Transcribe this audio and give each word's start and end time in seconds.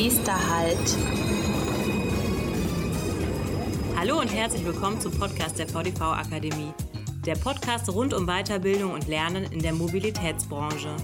Nächster 0.00 0.48
Halt. 0.48 0.96
Hallo 3.96 4.20
und 4.20 4.32
herzlich 4.32 4.64
willkommen 4.64 5.00
zum 5.00 5.10
Podcast 5.18 5.58
der 5.58 5.66
VDV 5.66 6.00
Akademie. 6.02 6.72
Der 7.26 7.34
Podcast 7.34 7.92
rund 7.92 8.14
um 8.14 8.24
Weiterbildung 8.24 8.92
und 8.92 9.08
Lernen 9.08 9.50
in 9.50 9.58
der 9.58 9.72
Mobilitätsbranche. 9.72 10.94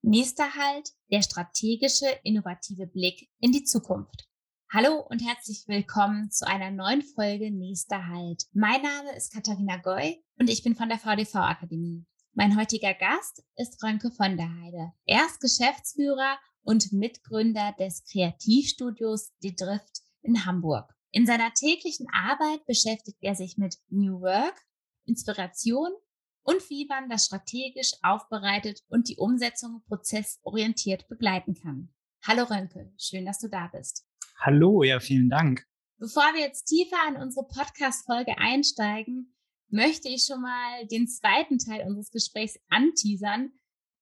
Nächster 0.00 0.54
Halt, 0.54 0.88
der 1.12 1.20
strategische, 1.20 2.06
innovative 2.24 2.86
Blick 2.86 3.28
in 3.40 3.52
die 3.52 3.64
Zukunft. 3.64 4.26
Hallo 4.72 5.06
und 5.06 5.18
herzlich 5.18 5.64
willkommen 5.66 6.30
zu 6.30 6.48
einer 6.48 6.70
neuen 6.70 7.02
Folge 7.02 7.50
Nächster 7.50 8.06
Halt. 8.06 8.44
Mein 8.54 8.80
Name 8.80 9.14
ist 9.18 9.34
Katharina 9.34 9.76
Goy 9.76 10.24
und 10.38 10.48
ich 10.48 10.62
bin 10.62 10.74
von 10.74 10.88
der 10.88 10.98
VDV 10.98 11.34
Akademie. 11.34 12.06
Mein 12.40 12.56
heutiger 12.56 12.94
Gast 12.94 13.42
ist 13.56 13.82
Rönke 13.82 14.12
von 14.12 14.36
der 14.36 14.48
Heide. 14.60 14.92
Er 15.06 15.26
ist 15.26 15.40
Geschäftsführer 15.40 16.38
und 16.62 16.92
Mitgründer 16.92 17.74
des 17.80 18.04
Kreativstudios 18.04 19.32
Die 19.42 19.56
Drift 19.56 20.02
in 20.22 20.46
Hamburg. 20.46 20.88
In 21.10 21.26
seiner 21.26 21.52
täglichen 21.52 22.06
Arbeit 22.12 22.64
beschäftigt 22.64 23.18
er 23.22 23.34
sich 23.34 23.58
mit 23.58 23.74
New 23.88 24.20
Work, 24.20 24.54
Inspiration 25.04 25.90
und 26.44 26.70
wie 26.70 26.86
man 26.86 27.08
das 27.08 27.24
strategisch 27.24 27.94
aufbereitet 28.04 28.84
und 28.86 29.08
die 29.08 29.16
Umsetzung 29.16 29.82
prozessorientiert 29.88 31.08
begleiten 31.08 31.54
kann. 31.60 31.92
Hallo 32.24 32.44
Rönke, 32.44 32.92
schön, 32.98 33.26
dass 33.26 33.40
du 33.40 33.48
da 33.48 33.66
bist. 33.66 34.06
Hallo, 34.38 34.84
ja, 34.84 35.00
vielen 35.00 35.28
Dank. 35.28 35.66
Bevor 35.96 36.22
wir 36.34 36.42
jetzt 36.42 36.66
tiefer 36.66 36.98
in 37.08 37.16
unsere 37.16 37.48
Podcast-Folge 37.48 38.38
einsteigen, 38.38 39.34
möchte 39.70 40.08
ich 40.08 40.24
schon 40.24 40.42
mal 40.42 40.86
den 40.86 41.08
zweiten 41.08 41.58
Teil 41.58 41.86
unseres 41.86 42.10
Gesprächs 42.10 42.58
anteasern. 42.68 43.52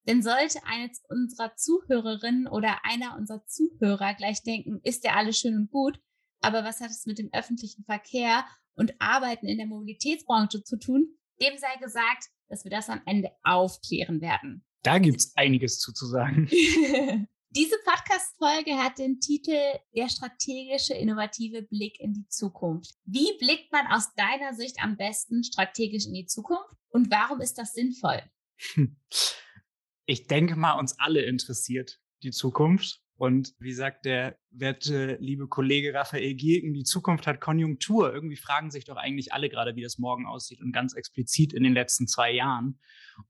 Denn 0.07 0.23
sollte 0.23 0.61
eines 0.65 1.03
unserer 1.09 1.57
Zuhörerinnen 1.57 2.47
oder 2.47 2.85
einer 2.85 3.17
unserer 3.17 3.45
Zuhörer 3.47 4.15
gleich 4.15 4.43
denken, 4.43 4.81
ist 4.85 5.05
ja 5.05 5.15
alles 5.17 5.39
schön 5.39 5.57
und 5.57 5.71
gut, 5.71 5.99
aber 6.41 6.63
was 6.65 6.81
hat 6.81 6.91
es 6.91 7.07
mit 7.07 7.19
dem 7.19 7.31
öffentlichen 7.33 7.85
Verkehr 7.85 8.45
und 8.77 8.95
Arbeiten 9.01 9.47
in 9.47 9.59
der 9.59 9.67
Mobilitätsbranche 9.67 10.63
zu 10.63 10.79
tun? 10.79 11.09
Dem 11.41 11.59
sei 11.59 11.77
gesagt, 11.81 12.29
dass 12.49 12.65
wir 12.65 12.71
das 12.71 12.89
am 12.89 13.03
Ende 13.05 13.31
aufklären 13.43 14.21
werden. 14.21 14.65
Da 14.83 14.99
gibt's 14.99 15.33
einiges 15.37 15.81
zu, 15.81 15.93
zu 15.93 16.07
sagen. 16.07 16.49
Diese 17.57 17.77
Podcast-Folge 17.87 18.77
hat 18.77 18.99
den 18.99 19.19
Titel 19.19 19.57
Der 19.95 20.11
strategische, 20.11 20.93
innovative 20.93 21.63
Blick 21.63 21.99
in 21.99 22.13
die 22.13 22.29
Zukunft. 22.29 22.93
Wie 23.07 23.35
blickt 23.39 23.73
man 23.73 23.87
aus 23.87 24.13
deiner 24.15 24.53
Sicht 24.53 24.77
am 24.83 24.99
besten 24.99 25.43
strategisch 25.43 26.05
in 26.05 26.13
die 26.13 26.27
Zukunft 26.27 26.69
und 26.91 27.11
warum 27.11 27.41
ist 27.41 27.55
das 27.55 27.73
sinnvoll? 27.73 28.23
Ich 30.05 30.27
denke 30.27 30.55
mal, 30.55 30.79
uns 30.79 31.01
alle 31.01 31.23
interessiert 31.23 31.99
die 32.23 32.31
Zukunft. 32.31 33.03
Und 33.19 33.55
wie 33.59 33.73
sagt 33.73 34.05
der 34.05 34.37
werte 34.51 35.17
liebe 35.21 35.49
Kollege 35.49 35.95
Raphael 35.95 36.35
Gierken, 36.35 36.75
die 36.75 36.85
Zukunft 36.85 37.27
hat 37.27 37.41
Konjunktur. 37.41 38.13
Irgendwie 38.13 38.37
fragen 38.37 38.71
sich 38.71 38.85
doch 38.85 38.97
eigentlich 38.97 39.33
alle 39.33 39.49
gerade, 39.49 39.75
wie 39.75 39.83
das 39.83 39.99
morgen 39.99 40.27
aussieht 40.27 40.61
und 40.61 40.73
ganz 40.73 40.95
explizit 40.95 41.55
in 41.55 41.63
den 41.63 41.73
letzten 41.73 42.07
zwei 42.09 42.31
Jahren. 42.33 42.79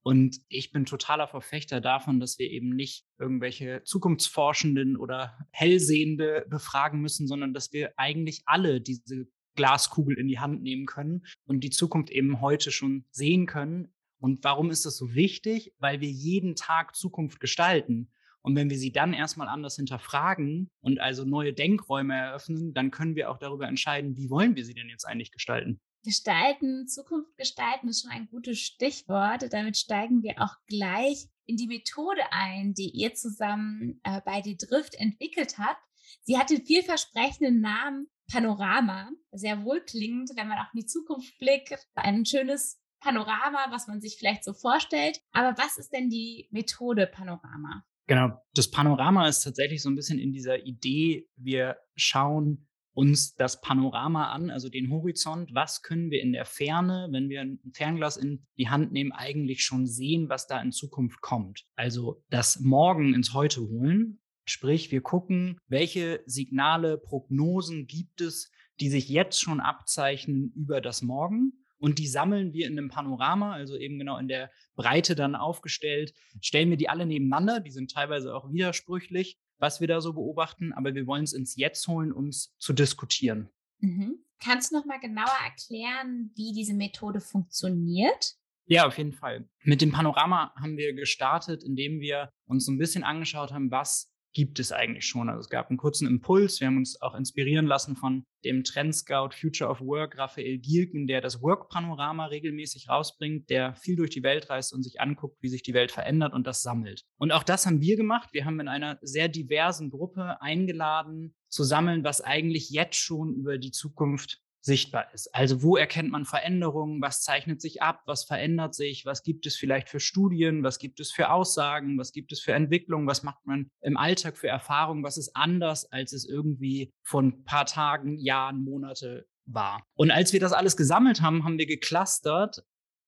Und 0.03 0.39
ich 0.49 0.73
bin 0.73 0.87
totaler 0.87 1.29
Verfechter 1.29 1.81
davon, 1.81 2.19
dass 2.19 2.39
wir 2.39 2.51
eben 2.51 2.71
nicht 2.71 3.07
irgendwelche 3.19 3.83
Zukunftsforschenden 3.85 4.97
oder 4.97 5.39
Hellsehende 5.53 6.47
befragen 6.49 7.01
müssen, 7.01 7.29
sondern 7.29 7.55
dass 7.55 7.73
wir 7.73 7.93
eigentlich 7.97 8.43
alle 8.47 8.81
diese 8.81 9.29
Glaskugel 9.55 10.19
in 10.19 10.27
die 10.27 10.41
Hand 10.41 10.63
nehmen 10.63 10.87
können 10.87 11.25
und 11.45 11.61
die 11.61 11.71
Zukunft 11.71 12.11
eben 12.11 12.41
heute 12.41 12.73
schon 12.73 13.05
sehen 13.11 13.47
können. 13.47 13.93
Und 14.19 14.43
warum 14.43 14.71
ist 14.71 14.85
das 14.85 14.97
so 14.97 15.15
wichtig? 15.15 15.73
Weil 15.79 16.01
wir 16.01 16.11
jeden 16.11 16.57
Tag 16.57 16.97
Zukunft 16.97 17.39
gestalten. 17.39 18.11
Und 18.47 18.55
wenn 18.55 18.71
wir 18.71 18.79
sie 18.79 18.93
dann 18.93 19.13
erstmal 19.13 19.49
anders 19.49 19.75
hinterfragen 19.75 20.71
und 20.81 21.01
also 21.01 21.25
neue 21.25 21.53
Denkräume 21.53 22.15
eröffnen, 22.15 22.73
dann 22.75 22.93
können 22.93 23.17
wir 23.17 23.29
auch 23.29 23.39
darüber 23.39 23.67
entscheiden, 23.67 24.17
wie 24.17 24.31
wollen 24.31 24.55
wir 24.55 24.65
sie 24.65 24.73
denn 24.73 24.89
jetzt 24.89 25.05
eigentlich 25.05 25.33
gestalten. 25.33 25.81
Gestalten, 26.05 26.87
Zukunft 26.87 27.37
gestalten 27.37 27.89
ist 27.89 28.03
schon 28.03 28.13
ein 28.13 28.29
gutes 28.29 28.61
Stichwort. 28.61 29.53
Damit 29.53 29.77
steigen 29.77 30.23
wir 30.23 30.41
auch 30.41 30.55
gleich 30.69 31.27
in 31.47 31.57
die 31.57 31.67
Methode 31.67 32.21
ein, 32.31 32.73
die 32.73 32.91
ihr 32.91 33.15
zusammen 33.15 34.01
äh, 34.05 34.21
bei 34.25 34.43
Die 34.43 34.57
Drift 34.57 34.95
entwickelt 34.95 35.59
habt. 35.59 35.83
Sie 36.23 36.39
hat 36.39 36.51
den 36.51 36.65
vielversprechenden 36.65 37.61
Namen 37.61 38.07
Panorama, 38.31 39.11
sehr 39.33 39.65
wohlklingend, 39.65 40.31
wenn 40.37 40.47
man 40.47 40.59
auch 40.59 40.73
in 40.73 40.83
die 40.83 40.87
Zukunft 40.87 41.37
blickt. 41.41 41.85
Ein 41.97 42.25
schönes 42.25 42.81
Panorama, 43.01 43.67
was 43.71 43.89
man 43.89 44.01
sich 44.01 44.17
vielleicht 44.17 44.45
so 44.45 44.53
vorstellt. 44.53 45.21
Aber 45.33 45.59
was 45.61 45.79
ist 45.79 45.93
denn 45.93 46.11
die 46.11 46.47
Methode 46.53 47.09
Panorama? 47.09 47.85
Genau, 48.07 48.41
das 48.55 48.71
Panorama 48.71 49.29
ist 49.29 49.43
tatsächlich 49.43 49.83
so 49.83 49.91
ein 49.91 49.97
bisschen 49.97 50.19
in 50.19 50.33
dieser 50.33 50.65
Idee, 50.65 51.27
wir 51.37 51.77
schauen 51.97 52.69
uns 52.93 53.35
das 53.35 53.61
Panorama 53.61 54.31
an, 54.31 54.49
also 54.49 54.71
den 54.71 54.91
Horizont, 54.91 55.53
was 55.53 55.83
können 55.83 56.11
wir 56.11 56.23
in 56.23 56.33
der 56.33 56.47
Ferne, 56.47 57.09
wenn 57.11 57.29
wir 57.29 57.43
ein 57.43 57.61
Fernglas 57.75 58.17
in 58.17 58.47
die 58.57 58.69
Hand 58.69 58.91
nehmen, 58.93 59.13
eigentlich 59.13 59.65
schon 59.65 59.87
sehen, 59.87 60.31
was 60.31 60.47
da 60.47 60.61
in 60.63 60.73
Zukunft 60.73 61.21
kommt. 61.21 61.67
Also 61.75 62.23
das 62.31 62.61
Morgen 62.61 63.13
ins 63.13 63.35
Heute 63.35 63.61
holen, 63.61 64.21
sprich 64.47 64.93
wir 64.93 65.03
gucken, 65.03 65.59
welche 65.67 66.23
Signale, 66.25 66.97
Prognosen 66.97 67.87
gibt 67.87 68.23
es, 68.23 68.51
die 68.81 68.89
sich 68.89 69.09
jetzt 69.09 69.41
schon 69.41 69.61
abzeichnen 69.61 70.53
über 70.55 70.81
das 70.81 71.03
Morgen 71.03 71.53
und 71.79 71.99
die 71.99 72.07
sammeln 72.07 72.53
wir 72.53 72.67
in 72.67 72.79
einem 72.79 72.89
Panorama, 72.89 73.53
also 73.53 73.77
eben 73.77 73.99
genau 73.99 74.19
in 74.19 74.29
der 74.29 74.51
Breite 74.75 75.15
dann 75.15 75.35
aufgestellt, 75.35 76.15
stellen 76.41 76.71
wir 76.71 76.77
die 76.77 76.89
alle 76.89 77.07
nebeneinander, 77.07 77.61
die 77.61 77.71
sind 77.71 77.91
teilweise 77.91 78.35
auch 78.35 78.53
widersprüchlich, 78.53 79.39
was 79.59 79.81
wir 79.81 79.89
da 79.89 80.01
so 80.01 80.13
beobachten, 80.13 80.73
aber 80.73 80.95
wir 80.95 81.07
wollen 81.07 81.25
es 81.25 81.33
ins 81.33 81.57
Jetzt 81.57 81.87
holen, 81.89 82.13
um 82.13 82.29
es 82.29 82.55
zu 82.59 82.73
diskutieren. 82.73 83.49
Mhm. 83.79 84.19
Kannst 84.43 84.71
du 84.71 84.77
noch 84.77 84.85
mal 84.85 85.01
genauer 85.01 85.37
erklären, 85.45 86.31
wie 86.35 86.53
diese 86.53 86.75
Methode 86.75 87.21
funktioniert? 87.21 88.35
Ja, 88.67 88.87
auf 88.87 88.99
jeden 88.99 89.13
Fall. 89.13 89.49
Mit 89.63 89.81
dem 89.81 89.93
Panorama 89.93 90.53
haben 90.57 90.77
wir 90.77 90.93
gestartet, 90.93 91.63
indem 91.63 92.01
wir 92.01 92.31
uns 92.47 92.67
so 92.67 92.73
ein 92.73 92.79
bisschen 92.79 93.05
angeschaut 93.05 93.53
haben, 93.53 93.71
was 93.71 94.13
gibt 94.37 94.59
es 94.59 94.71
eigentlich 94.71 95.07
schon. 95.07 95.31
Also 95.31 95.41
es 95.41 95.49
gab 95.49 95.71
einen 95.71 95.79
kurzen 95.79 96.07
Impuls. 96.07 96.61
Wir 96.61 96.67
haben 96.67 96.77
uns 96.77 97.01
auch 97.01 97.15
inspirieren 97.15 97.65
lassen 97.65 97.97
von 97.97 98.27
dem 98.45 98.65
Trendscout 98.65 99.31
Future 99.31 99.71
of 99.71 99.81
Work 99.81 100.19
Raphael 100.19 100.59
Gierken, 100.59 101.07
der 101.07 101.23
das 101.23 101.41
Work-Panorama 101.41 102.27
regelmäßig 102.27 102.91
rausbringt, 102.91 103.49
der 103.49 103.75
viel 103.77 103.97
durch 103.97 104.11
die 104.11 104.23
Welt 104.23 104.51
reist 104.51 104.75
und 104.75 104.83
sich 104.83 105.01
anguckt, 105.01 105.39
wie 105.41 105.49
sich 105.49 105.63
die 105.63 105.73
Welt 105.73 105.91
verändert 105.91 106.35
und 106.35 106.47
das 106.47 106.61
sammelt. 106.61 107.07
Und 107.17 107.33
auch 107.33 107.45
das 107.45 107.65
haben 107.65 107.81
wir 107.81 107.97
gemacht. 107.97 108.29
Wir 108.33 108.45
haben 108.45 108.61
in 108.61 108.69
einer 108.69 108.99
sehr 109.01 109.29
diversen 109.29 109.89
Gruppe 109.89 110.37
eingeladen, 110.43 111.35
zu 111.49 111.65
sammeln, 111.65 112.05
was 112.05 112.21
eigentlich 112.21 112.69
jetzt 112.69 112.97
schon 112.97 113.33
über 113.33 113.57
die 113.57 113.71
Zukunft 113.71 114.43
sichtbar 114.67 115.07
ist. 115.15 115.35
Also 115.35 115.63
wo 115.63 115.77
erkennt 115.77 116.11
man 116.11 116.27
Veränderungen, 116.27 117.01
was 117.01 117.23
zeichnet 117.23 117.61
sich 117.63 117.83
ab, 117.83 118.03
was 118.05 118.25
verändert 118.25 118.75
sich, 118.75 119.07
was 119.07 119.23
gibt 119.23 119.47
es 119.47 119.57
vielleicht 119.57 119.89
für 119.89 120.01
Studien, 120.01 120.63
was 120.63 120.79
gibt 120.79 121.01
es 121.01 121.11
für 121.13 121.31
Aussagen, 121.31 121.99
was 121.99 122.13
gibt 122.13 122.33
es 122.33 122.41
für 122.41 122.53
Entwicklungen, 122.53 123.07
was 123.07 123.23
macht 123.23 123.47
man 123.47 123.71
im 123.81 123.97
Alltag 123.97 124.37
für 124.37 124.49
Erfahrungen, 124.49 125.05
was 125.05 125.17
ist 125.17 125.35
anders, 125.35 125.91
als 125.91 126.13
es 126.13 126.29
irgendwie 126.29 126.93
von 127.03 127.29
ein 127.29 127.45
paar 127.45 127.65
Tagen, 127.65 128.19
Jahren, 128.19 128.65
Monate 128.65 129.27
war. 129.47 129.83
Und 129.95 130.11
als 130.11 130.33
wir 130.33 130.41
das 130.41 130.53
alles 130.53 130.77
gesammelt 130.77 131.23
haben, 131.23 131.45
haben 131.45 131.59
wir 131.59 131.67
geclustert, 131.67 132.65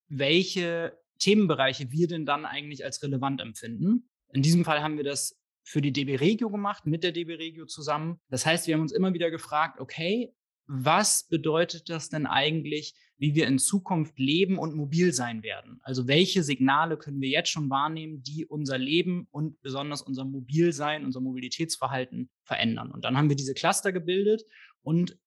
welche 0.09 0.97
Themenbereiche 1.19 1.91
wir 1.91 2.07
denn 2.07 2.25
dann 2.25 2.47
eigentlich 2.47 2.85
als 2.85 3.03
relevant 3.03 3.41
empfinden. 3.41 4.09
In 4.33 4.43
diesem 4.43 4.65
Fall 4.65 4.81
haben 4.81 4.97
wir 4.97 5.05
das 5.05 5.37
für 5.65 5.83
die 5.83 5.93
DB 5.93 6.17
Regio 6.17 6.51
gemacht, 6.51 6.87
mit 6.87 7.03
der 7.03 7.13
DB 7.13 7.35
Regio 7.35 7.67
zusammen. 7.67 8.21
Das 8.31 8.47
heißt, 8.47 8.67
wir 8.67 8.75
haben 8.75 8.83
uns 8.83 8.93
immer 8.93 9.13
wieder 9.13 9.31
gefragt, 9.31 9.81
okay, 9.81 10.33
was 10.69 11.27
bedeutet 11.27 11.89
das 11.89 12.11
denn 12.11 12.27
eigentlich, 12.27 12.95
wie 13.17 13.35
wir 13.35 13.47
in 13.47 13.59
Zukunft 13.59 14.19
leben 14.19 14.59
und 14.59 14.77
mobil 14.77 15.13
sein 15.15 15.43
werden? 15.43 15.81
Also 15.83 16.07
welche 16.07 16.43
Signale 16.43 16.99
können 16.99 17.21
wir 17.21 17.31
jetzt 17.31 17.49
schon 17.49 17.71
wahrnehmen, 17.71 18.23
die 18.23 18.47
unser 18.47 18.77
Leben 18.77 19.27
und 19.31 19.61
besonders 19.63 20.03
unser 20.03 20.25
Mobilsein, 20.25 21.07
unser 21.07 21.21
Mobilitätsverhalten 21.21 22.29
verändern? 22.45 22.93
Und 22.93 23.05
dann 23.05 23.17
haben 23.17 23.31
wir 23.31 23.37
diese 23.37 23.55
Cluster 23.55 23.93
gebildet 23.93 24.45
und 24.83 25.19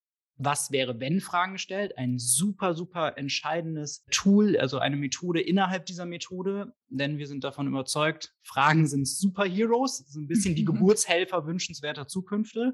was 0.44 0.72
wäre, 0.72 1.00
wenn 1.00 1.22
Fragen 1.22 1.54
gestellt. 1.54 1.98
Ein 1.98 2.18
super, 2.18 2.74
super 2.74 3.18
entscheidendes 3.18 4.04
Tool, 4.12 4.58
also 4.58 4.80
eine 4.80 4.96
Methode 4.96 5.42
innerhalb 5.42 5.86
dieser 5.86 6.06
Methode, 6.06 6.74
denn 6.90 7.18
wir 7.18 7.28
sind 7.28 7.44
davon 7.44 7.68
überzeugt, 7.68 8.34
Fragen 8.42 8.88
sind 8.88 9.08
Superheroes, 9.08 10.06
so 10.08 10.20
ein 10.20 10.28
bisschen 10.28 10.56
die 10.56 10.66
Geburtshelfer 10.66 11.46
wünschenswerter 11.46 12.08
Zukünfte. 12.08 12.74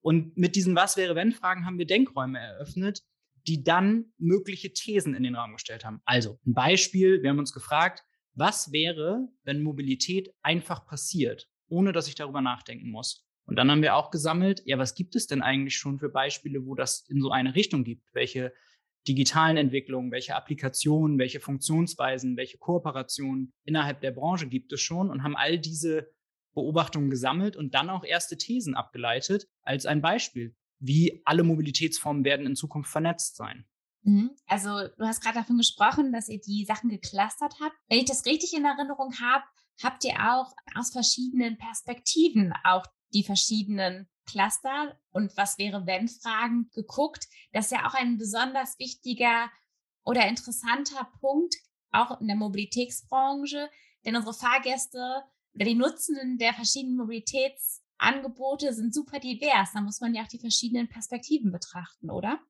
Und 0.00 0.36
mit 0.36 0.56
diesen 0.56 0.76
Was 0.76 0.96
wäre 0.96 1.14
wenn 1.14 1.32
Fragen 1.32 1.66
haben 1.66 1.78
wir 1.78 1.86
Denkräume 1.86 2.38
eröffnet, 2.38 3.02
die 3.46 3.62
dann 3.64 4.12
mögliche 4.18 4.72
Thesen 4.72 5.14
in 5.14 5.22
den 5.22 5.34
Raum 5.34 5.54
gestellt 5.54 5.84
haben. 5.84 6.00
Also 6.04 6.38
ein 6.46 6.54
Beispiel, 6.54 7.22
wir 7.22 7.30
haben 7.30 7.38
uns 7.38 7.52
gefragt, 7.52 8.04
was 8.34 8.72
wäre, 8.72 9.26
wenn 9.42 9.62
Mobilität 9.62 10.32
einfach 10.42 10.86
passiert, 10.86 11.48
ohne 11.68 11.92
dass 11.92 12.08
ich 12.08 12.14
darüber 12.14 12.40
nachdenken 12.40 12.90
muss? 12.90 13.26
Und 13.46 13.56
dann 13.56 13.70
haben 13.70 13.82
wir 13.82 13.96
auch 13.96 14.10
gesammelt, 14.10 14.62
ja, 14.66 14.78
was 14.78 14.94
gibt 14.94 15.16
es 15.16 15.26
denn 15.26 15.40
eigentlich 15.40 15.78
schon 15.78 15.98
für 15.98 16.10
Beispiele, 16.10 16.66
wo 16.66 16.74
das 16.74 17.06
in 17.08 17.22
so 17.22 17.30
eine 17.30 17.54
Richtung 17.54 17.82
gibt? 17.82 18.06
Welche 18.12 18.52
digitalen 19.08 19.56
Entwicklungen, 19.56 20.12
welche 20.12 20.36
Applikationen, 20.36 21.18
welche 21.18 21.40
Funktionsweisen, 21.40 22.36
welche 22.36 22.58
Kooperationen 22.58 23.54
innerhalb 23.64 24.02
der 24.02 24.10
Branche 24.10 24.48
gibt 24.48 24.72
es 24.72 24.82
schon 24.82 25.10
und 25.10 25.22
haben 25.22 25.34
all 25.34 25.58
diese 25.58 26.10
Beobachtungen 26.54 27.10
gesammelt 27.10 27.56
und 27.56 27.74
dann 27.74 27.90
auch 27.90 28.04
erste 28.04 28.36
Thesen 28.36 28.74
abgeleitet 28.74 29.48
als 29.62 29.86
ein 29.86 30.00
Beispiel, 30.00 30.56
wie 30.78 31.22
alle 31.24 31.42
Mobilitätsformen 31.42 32.24
werden 32.24 32.46
in 32.46 32.56
Zukunft 32.56 32.90
vernetzt 32.90 33.36
sein. 33.36 33.66
Mhm. 34.02 34.30
Also 34.46 34.70
du 34.70 35.04
hast 35.04 35.22
gerade 35.22 35.38
davon 35.38 35.58
gesprochen, 35.58 36.12
dass 36.12 36.28
ihr 36.28 36.40
die 36.40 36.64
Sachen 36.64 36.88
geclustert 36.88 37.54
habt. 37.60 37.76
Wenn 37.88 37.98
ich 37.98 38.04
das 38.06 38.26
richtig 38.26 38.54
in 38.54 38.64
Erinnerung 38.64 39.12
habe, 39.20 39.44
habt 39.82 40.04
ihr 40.04 40.14
auch 40.14 40.52
aus 40.74 40.90
verschiedenen 40.90 41.58
Perspektiven 41.58 42.52
auch 42.64 42.84
die 43.14 43.24
verschiedenen 43.24 44.08
Cluster 44.26 44.98
und 45.10 45.36
was 45.36 45.58
wäre 45.58 45.86
wenn 45.86 46.08
Fragen 46.08 46.68
geguckt. 46.74 47.26
Das 47.52 47.66
ist 47.66 47.72
ja 47.72 47.86
auch 47.86 47.94
ein 47.94 48.18
besonders 48.18 48.78
wichtiger 48.78 49.50
oder 50.04 50.26
interessanter 50.28 51.10
Punkt, 51.20 51.54
auch 51.90 52.20
in 52.20 52.26
der 52.26 52.36
Mobilitätsbranche, 52.36 53.70
denn 54.04 54.16
unsere 54.16 54.34
Fahrgäste 54.34 55.22
die 55.64 55.74
Nutzenden 55.74 56.38
der 56.38 56.54
verschiedenen 56.54 56.96
Mobilitätsangebote 56.96 58.72
sind 58.72 58.94
super 58.94 59.18
divers. 59.18 59.72
Da 59.74 59.80
muss 59.80 60.00
man 60.00 60.14
ja 60.14 60.22
auch 60.22 60.28
die 60.28 60.38
verschiedenen 60.38 60.88
Perspektiven 60.88 61.52
betrachten, 61.52 62.10
oder? 62.10 62.40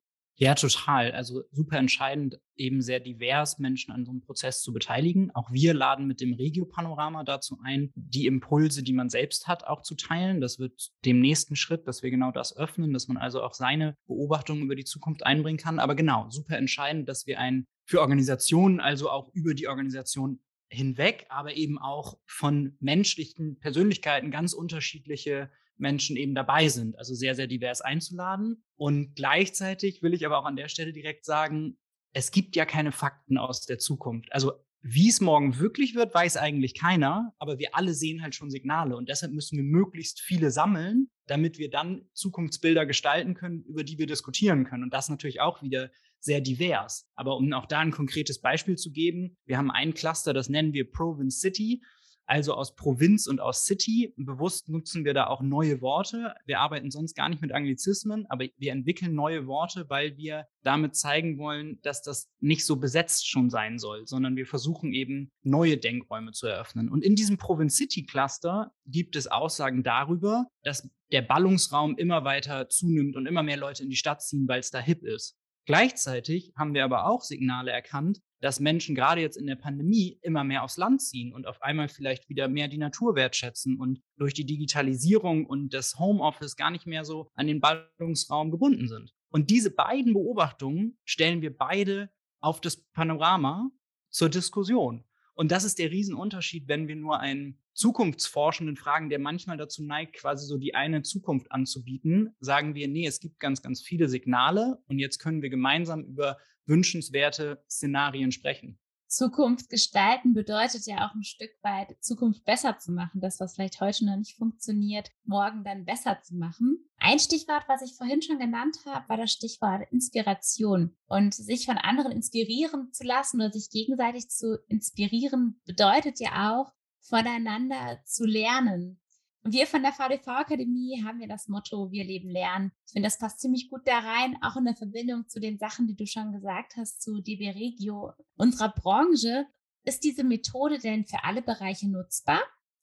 Ja, 0.41 0.55
total. 0.55 1.11
Also 1.11 1.43
super 1.51 1.77
entscheidend, 1.77 2.39
eben 2.55 2.81
sehr 2.81 3.01
divers 3.01 3.59
Menschen 3.59 3.91
an 3.91 4.05
so 4.05 4.11
einem 4.11 4.21
Prozess 4.21 4.61
zu 4.61 4.71
beteiligen. 4.71 5.31
Auch 5.35 5.51
wir 5.51 5.73
laden 5.73 6.07
mit 6.07 6.21
dem 6.21 6.33
Regio-Panorama 6.33 7.25
dazu 7.25 7.59
ein, 7.61 7.91
die 7.95 8.25
Impulse, 8.25 8.81
die 8.81 8.93
man 8.93 9.09
selbst 9.09 9.49
hat, 9.49 9.65
auch 9.65 9.81
zu 9.81 9.95
teilen. 9.95 10.39
Das 10.39 10.57
wird 10.57 10.91
dem 11.03 11.19
nächsten 11.19 11.57
Schritt, 11.57 11.89
dass 11.89 12.03
wir 12.03 12.09
genau 12.09 12.31
das 12.31 12.55
öffnen, 12.55 12.93
dass 12.93 13.09
man 13.09 13.17
also 13.17 13.43
auch 13.43 13.53
seine 13.53 13.97
Beobachtungen 14.07 14.63
über 14.63 14.75
die 14.75 14.85
Zukunft 14.85 15.25
einbringen 15.25 15.59
kann. 15.59 15.77
Aber 15.77 15.93
genau, 15.93 16.29
super 16.29 16.57
entscheidend, 16.57 17.09
dass 17.09 17.27
wir 17.27 17.37
ein 17.37 17.67
für 17.83 17.99
Organisationen, 17.99 18.79
also 18.79 19.09
auch 19.09 19.33
über 19.33 19.53
die 19.53 19.67
Organisation 19.67 20.39
hinweg, 20.69 21.25
aber 21.29 21.55
eben 21.55 21.79
auch 21.79 22.17
von 22.25 22.77
menschlichen 22.79 23.59
Persönlichkeiten 23.59 24.31
ganz 24.31 24.53
unterschiedliche 24.53 25.49
Menschen 25.77 26.15
eben 26.17 26.35
dabei 26.35 26.67
sind. 26.67 26.97
Also 26.97 27.15
sehr, 27.15 27.35
sehr 27.35 27.47
divers 27.47 27.81
einzuladen. 27.81 28.63
Und 28.75 29.15
gleichzeitig 29.15 30.03
will 30.03 30.13
ich 30.13 30.25
aber 30.25 30.37
auch 30.37 30.45
an 30.45 30.55
der 30.55 30.67
Stelle 30.67 30.93
direkt 30.93 31.25
sagen, 31.25 31.77
es 32.13 32.31
gibt 32.31 32.55
ja 32.55 32.65
keine 32.65 32.91
Fakten 32.91 33.37
aus 33.37 33.65
der 33.65 33.79
Zukunft. 33.79 34.31
Also 34.33 34.53
wie 34.81 35.09
es 35.09 35.19
morgen 35.19 35.59
wirklich 35.59 35.95
wird, 35.95 36.13
weiß 36.13 36.37
eigentlich 36.37 36.73
keiner, 36.73 37.33
aber 37.37 37.59
wir 37.59 37.75
alle 37.75 37.93
sehen 37.93 38.21
halt 38.21 38.35
schon 38.35 38.49
Signale 38.49 38.95
und 38.95 39.09
deshalb 39.09 39.33
müssen 39.33 39.57
wir 39.57 39.63
möglichst 39.63 40.21
viele 40.21 40.51
sammeln, 40.51 41.09
damit 41.27 41.57
wir 41.57 41.69
dann 41.69 42.07
Zukunftsbilder 42.13 42.85
gestalten 42.85 43.33
können, 43.33 43.63
über 43.63 43.83
die 43.83 43.97
wir 43.97 44.07
diskutieren 44.07 44.63
können. 44.63 44.83
Und 44.83 44.93
das 44.93 45.09
natürlich 45.09 45.41
auch 45.41 45.61
wieder 45.61 45.91
sehr 46.19 46.41
divers. 46.41 47.09
Aber 47.15 47.37
um 47.37 47.51
auch 47.53 47.65
da 47.65 47.79
ein 47.79 47.91
konkretes 47.91 48.41
Beispiel 48.41 48.77
zu 48.77 48.91
geben, 48.91 49.37
wir 49.45 49.57
haben 49.57 49.71
ein 49.71 49.93
Cluster, 49.93 50.33
das 50.33 50.49
nennen 50.49 50.73
wir 50.73 50.89
Province 50.89 51.39
City 51.39 51.81
also 52.29 52.53
aus 52.53 52.75
Provinz 52.75 53.25
und 53.25 53.41
aus 53.41 53.65
City. 53.65 54.13
Bewusst 54.15 54.69
nutzen 54.69 55.03
wir 55.03 55.15
da 55.15 55.27
auch 55.27 55.41
neue 55.41 55.81
Worte. 55.81 56.35
Wir 56.45 56.59
arbeiten 56.59 56.91
sonst 56.91 57.15
gar 57.15 57.27
nicht 57.27 57.41
mit 57.41 57.51
Anglizismen, 57.51 58.27
aber 58.29 58.45
wir 58.57 58.71
entwickeln 58.71 59.15
neue 59.15 59.47
Worte, 59.47 59.89
weil 59.89 60.15
wir 60.15 60.45
damit 60.63 60.95
zeigen 60.95 61.39
wollen, 61.39 61.79
dass 61.81 62.03
das 62.03 62.29
nicht 62.39 62.65
so 62.65 62.75
besetzt 62.75 63.27
schon 63.27 63.49
sein 63.49 63.79
soll, 63.79 64.05
sondern 64.05 64.35
wir 64.35 64.45
versuchen 64.45 64.93
eben 64.93 65.31
neue 65.41 65.77
Denkräume 65.77 66.31
zu 66.31 66.45
eröffnen. 66.45 66.89
Und 66.89 67.03
in 67.03 67.15
diesem 67.15 67.37
Provinz 67.37 67.75
City 67.77 68.05
Cluster 68.05 68.71
gibt 68.85 69.15
es 69.15 69.25
Aussagen 69.25 69.81
darüber, 69.81 70.45
dass 70.63 70.87
der 71.11 71.23
Ballungsraum 71.23 71.97
immer 71.97 72.25
weiter 72.25 72.69
zunimmt 72.69 73.15
und 73.15 73.25
immer 73.25 73.41
mehr 73.41 73.57
Leute 73.57 73.81
in 73.81 73.89
die 73.89 73.95
Stadt 73.95 74.21
ziehen, 74.21 74.47
weil 74.47 74.59
es 74.59 74.69
da 74.69 74.79
hip 74.79 75.03
ist. 75.03 75.35
Gleichzeitig 75.65 76.53
haben 76.55 76.73
wir 76.73 76.83
aber 76.83 77.05
auch 77.05 77.21
Signale 77.21 77.71
erkannt, 77.71 78.21
dass 78.41 78.59
Menschen 78.59 78.95
gerade 78.95 79.21
jetzt 79.21 79.37
in 79.37 79.47
der 79.47 79.55
Pandemie 79.55 80.19
immer 80.21 80.43
mehr 80.43 80.63
aufs 80.63 80.77
Land 80.77 81.01
ziehen 81.01 81.33
und 81.33 81.47
auf 81.47 81.61
einmal 81.61 81.89
vielleicht 81.89 82.29
wieder 82.29 82.47
mehr 82.47 82.67
die 82.67 82.77
Natur 82.77 83.15
wertschätzen 83.15 83.77
und 83.79 84.01
durch 84.17 84.33
die 84.33 84.45
Digitalisierung 84.45 85.45
und 85.45 85.73
das 85.73 85.99
Homeoffice 85.99 86.55
gar 86.55 86.71
nicht 86.71 86.85
mehr 86.85 87.05
so 87.05 87.29
an 87.35 87.47
den 87.47 87.59
Ballungsraum 87.59 88.51
gebunden 88.51 88.87
sind. 88.87 89.13
Und 89.29 89.49
diese 89.49 89.71
beiden 89.71 90.13
Beobachtungen 90.13 90.97
stellen 91.05 91.41
wir 91.41 91.55
beide 91.55 92.09
auf 92.39 92.61
das 92.61 92.77
Panorama 92.77 93.69
zur 94.09 94.29
Diskussion. 94.29 95.03
Und 95.35 95.51
das 95.51 95.63
ist 95.63 95.79
der 95.79 95.91
Riesenunterschied, 95.91 96.67
wenn 96.67 96.87
wir 96.87 96.95
nur 96.95 97.19
einen 97.19 97.59
Zukunftsforschenden 97.79 98.75
fragen, 98.75 99.09
der 99.09 99.19
manchmal 99.19 99.55
dazu 99.55 99.83
neigt, 99.83 100.17
quasi 100.17 100.45
so 100.45 100.57
die 100.57 100.75
eine 100.75 101.01
Zukunft 101.01 101.49
anzubieten, 101.49 102.35
sagen 102.41 102.75
wir, 102.75 102.89
nee, 102.89 103.07
es 103.07 103.21
gibt 103.21 103.39
ganz, 103.39 103.61
ganz 103.61 103.81
viele 103.81 104.09
Signale 104.09 104.83
und 104.87 104.99
jetzt 104.99 105.19
können 105.19 105.41
wir 105.41 105.49
gemeinsam 105.49 106.03
über 106.03 106.37
wünschenswerte 106.65 107.63
Szenarien 107.69 108.33
sprechen. 108.33 108.77
Zukunft 109.07 109.69
gestalten 109.69 110.33
bedeutet 110.33 110.85
ja 110.87 111.07
auch 111.07 111.15
ein 111.15 111.23
Stück 111.23 111.51
weit, 111.61 111.95
Zukunft 112.01 112.43
besser 112.43 112.77
zu 112.77 112.91
machen. 112.91 113.21
Das, 113.21 113.39
was 113.39 113.55
vielleicht 113.55 113.79
heute 113.79 114.05
noch 114.05 114.17
nicht 114.17 114.37
funktioniert, 114.37 115.09
morgen 115.23 115.63
dann 115.63 115.85
besser 115.85 116.19
zu 116.21 116.35
machen. 116.35 116.85
Ein 116.97 117.17
Stichwort, 117.17 117.63
was 117.67 117.81
ich 117.81 117.95
vorhin 117.95 118.21
schon 118.21 118.39
genannt 118.39 118.75
habe, 118.85 119.07
war 119.07 119.17
das 119.17 119.31
Stichwort 119.31 119.87
Inspiration. 119.89 120.97
Und 121.07 121.33
sich 121.33 121.65
von 121.65 121.77
anderen 121.77 122.11
inspirieren 122.11 122.91
zu 122.91 123.05
lassen 123.05 123.37
oder 123.37 123.51
sich 123.51 123.69
gegenseitig 123.71 124.29
zu 124.29 124.59
inspirieren, 124.67 125.61
bedeutet 125.65 126.19
ja 126.19 126.51
auch, 126.51 126.73
voneinander 127.09 127.99
zu 128.05 128.25
lernen. 128.25 128.99
Und 129.43 129.53
wir 129.53 129.67
von 129.67 129.81
der 129.81 129.93
VDV-Akademie 129.93 131.01
haben 131.03 131.21
ja 131.21 131.27
das 131.27 131.47
Motto, 131.47 131.91
wir 131.91 132.03
leben 132.03 132.29
lernen. 132.29 132.71
Ich 132.85 132.93
finde, 132.93 133.07
das 133.07 133.17
passt 133.17 133.39
ziemlich 133.39 133.69
gut 133.69 133.81
da 133.85 133.99
rein, 133.99 134.37
auch 134.41 134.57
in 134.57 134.65
der 134.65 134.75
Verbindung 134.75 135.27
zu 135.27 135.39
den 135.39 135.57
Sachen, 135.57 135.87
die 135.87 135.95
du 135.95 136.05
schon 136.05 136.33
gesagt 136.33 136.75
hast, 136.75 137.01
zu 137.01 137.21
DB 137.21 137.49
Regio, 137.51 138.11
unserer 138.35 138.69
Branche. 138.69 139.45
Ist 139.85 140.03
diese 140.03 140.25
Methode 140.25 140.77
denn 140.77 141.05
für 141.05 141.23
alle 141.23 141.41
Bereiche 141.41 141.89
nutzbar? 141.89 142.41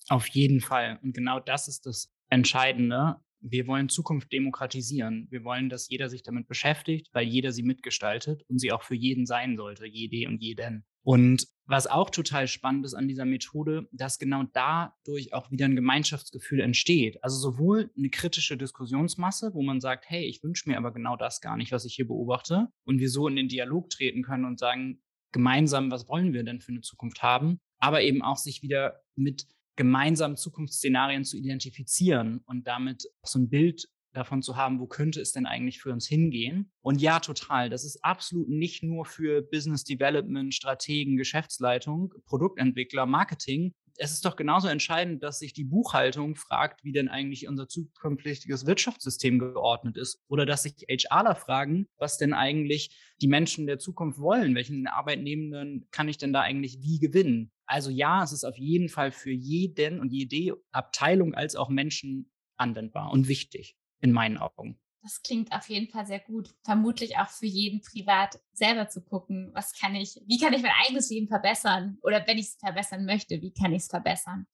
Auf 0.08 0.28
jeden 0.28 0.60
Fall. 0.60 0.98
Und 1.02 1.14
genau 1.14 1.40
das 1.40 1.68
ist 1.68 1.84
das 1.84 2.10
Entscheidende. 2.30 3.16
Wir 3.40 3.66
wollen 3.66 3.90
Zukunft 3.90 4.32
demokratisieren. 4.32 5.28
Wir 5.30 5.44
wollen, 5.44 5.68
dass 5.68 5.88
jeder 5.88 6.08
sich 6.08 6.22
damit 6.22 6.48
beschäftigt, 6.48 7.10
weil 7.12 7.26
jeder 7.26 7.52
sie 7.52 7.62
mitgestaltet 7.62 8.42
und 8.48 8.58
sie 8.58 8.72
auch 8.72 8.82
für 8.82 8.94
jeden 8.94 9.26
sein 9.26 9.56
sollte, 9.56 9.86
jede 9.86 10.28
und 10.28 10.42
jeden. 10.42 10.86
Und 11.02 11.46
was 11.66 11.86
auch 11.86 12.10
total 12.10 12.46
spannend 12.46 12.84
ist 12.86 12.94
an 12.94 13.08
dieser 13.08 13.24
Methode, 13.24 13.88
dass 13.92 14.18
genau 14.18 14.44
dadurch 14.52 15.32
auch 15.32 15.50
wieder 15.50 15.64
ein 15.64 15.76
Gemeinschaftsgefühl 15.76 16.60
entsteht. 16.60 17.22
Also 17.22 17.38
sowohl 17.38 17.90
eine 17.96 18.08
kritische 18.08 18.56
Diskussionsmasse, 18.56 19.52
wo 19.52 19.62
man 19.62 19.80
sagt, 19.80 20.08
hey, 20.08 20.24
ich 20.24 20.42
wünsche 20.42 20.68
mir 20.68 20.78
aber 20.78 20.92
genau 20.92 21.16
das 21.16 21.40
gar 21.40 21.56
nicht, 21.56 21.72
was 21.72 21.84
ich 21.84 21.94
hier 21.94 22.06
beobachte, 22.06 22.68
und 22.84 23.00
wir 23.00 23.10
so 23.10 23.26
in 23.28 23.36
den 23.36 23.48
Dialog 23.48 23.90
treten 23.90 24.22
können 24.22 24.44
und 24.44 24.58
sagen, 24.58 25.02
gemeinsam, 25.32 25.90
was 25.90 26.08
wollen 26.08 26.32
wir 26.32 26.44
denn 26.44 26.60
für 26.60 26.72
eine 26.72 26.80
Zukunft 26.80 27.22
haben, 27.22 27.60
aber 27.78 28.02
eben 28.02 28.22
auch 28.22 28.38
sich 28.38 28.62
wieder 28.62 29.02
mit 29.16 29.46
gemeinsamen 29.76 30.36
Zukunftsszenarien 30.36 31.24
zu 31.24 31.36
identifizieren 31.36 32.40
und 32.46 32.66
damit 32.66 33.04
so 33.22 33.38
ein 33.38 33.50
Bild 33.50 33.88
davon 34.16 34.42
zu 34.42 34.56
haben, 34.56 34.80
wo 34.80 34.86
könnte 34.86 35.20
es 35.20 35.32
denn 35.32 35.46
eigentlich 35.46 35.80
für 35.80 35.92
uns 35.92 36.06
hingehen. 36.06 36.70
Und 36.80 37.00
ja, 37.00 37.20
total. 37.20 37.70
Das 37.70 37.84
ist 37.84 38.04
absolut 38.04 38.48
nicht 38.48 38.82
nur 38.82 39.04
für 39.04 39.42
Business 39.42 39.84
Development, 39.84 40.54
Strategen, 40.54 41.16
Geschäftsleitung, 41.16 42.14
Produktentwickler, 42.26 43.06
Marketing. 43.06 43.74
Es 43.98 44.12
ist 44.12 44.24
doch 44.24 44.36
genauso 44.36 44.68
entscheidend, 44.68 45.22
dass 45.22 45.38
sich 45.38 45.54
die 45.54 45.64
Buchhaltung 45.64 46.36
fragt, 46.36 46.84
wie 46.84 46.92
denn 46.92 47.08
eigentlich 47.08 47.48
unser 47.48 47.66
zukünftiges 47.66 48.66
Wirtschaftssystem 48.66 49.38
geordnet 49.38 49.96
ist. 49.96 50.20
Oder 50.28 50.44
dass 50.44 50.64
sich 50.64 50.86
HRler 50.88 51.34
fragen, 51.34 51.86
was 51.96 52.18
denn 52.18 52.34
eigentlich 52.34 52.90
die 53.22 53.28
Menschen 53.28 53.66
der 53.66 53.78
Zukunft 53.78 54.18
wollen. 54.18 54.54
Welchen 54.54 54.86
Arbeitnehmenden 54.86 55.88
kann 55.90 56.08
ich 56.08 56.18
denn 56.18 56.32
da 56.32 56.42
eigentlich 56.42 56.82
wie 56.82 56.98
gewinnen? 56.98 57.50
Also 57.64 57.90
ja, 57.90 58.22
es 58.22 58.32
ist 58.32 58.44
auf 58.44 58.58
jeden 58.58 58.88
Fall 58.88 59.12
für 59.12 59.32
jeden 59.32 59.98
und 59.98 60.12
jede 60.12 60.56
Abteilung 60.72 61.34
als 61.34 61.56
auch 61.56 61.68
Menschen 61.68 62.30
anwendbar 62.56 63.10
und 63.10 63.28
wichtig 63.28 63.76
in 64.00 64.12
meinen 64.12 64.38
Augen. 64.38 64.78
Das 65.02 65.22
klingt 65.22 65.52
auf 65.52 65.68
jeden 65.68 65.88
Fall 65.88 66.04
sehr 66.04 66.18
gut. 66.18 66.52
Vermutlich 66.64 67.16
auch 67.16 67.28
für 67.28 67.46
jeden 67.46 67.80
privat 67.80 68.40
selber 68.52 68.88
zu 68.88 69.04
gucken, 69.04 69.50
was 69.54 69.72
kann 69.72 69.94
ich, 69.94 70.20
wie 70.26 70.38
kann 70.38 70.52
ich 70.52 70.62
mein 70.62 70.72
eigenes 70.84 71.10
Leben 71.10 71.28
verbessern? 71.28 71.98
Oder 72.02 72.26
wenn 72.26 72.38
ich 72.38 72.46
es 72.46 72.56
verbessern 72.56 73.04
möchte, 73.04 73.40
wie 73.40 73.52
kann 73.52 73.72
ich 73.72 73.82
es 73.82 73.88
verbessern? 73.88 74.46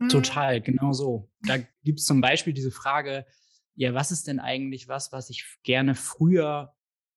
Hm. 0.00 0.08
Total, 0.08 0.62
genau 0.62 0.92
so. 0.92 1.30
Da 1.42 1.58
gibt 1.84 2.00
es 2.00 2.06
zum 2.06 2.22
Beispiel 2.22 2.54
diese 2.54 2.70
Frage, 2.70 3.26
ja, 3.74 3.92
was 3.92 4.10
ist 4.10 4.26
denn 4.26 4.40
eigentlich 4.40 4.88
was, 4.88 5.12
was 5.12 5.28
ich 5.28 5.44
gerne 5.62 5.94
früher 5.94 6.74